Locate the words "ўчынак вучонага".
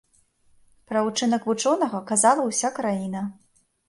1.07-1.99